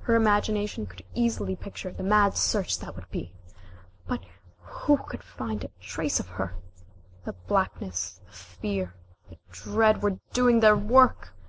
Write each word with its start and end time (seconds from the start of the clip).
Her 0.00 0.16
imagination 0.16 0.86
could 0.86 1.04
easily 1.14 1.54
picture 1.54 1.92
the 1.92 2.02
mad 2.02 2.36
search 2.36 2.80
that 2.80 2.96
would 2.96 3.08
be 3.12 3.32
made 3.46 3.54
but 4.08 4.24
who 4.58 4.96
could 4.96 5.22
find 5.22 5.62
a 5.62 5.70
trace 5.78 6.18
of 6.18 6.26
her? 6.30 6.56
The 7.24 7.34
blackness, 7.46 8.20
the 8.26 8.32
fear, 8.32 8.94
the 9.30 9.38
dread, 9.52 10.02
were 10.02 10.18
doing 10.32 10.58
their 10.58 10.76
work! 10.76 11.32